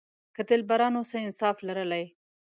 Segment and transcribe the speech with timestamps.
[0.35, 2.05] که دلبرانو څه انصاف لرلای.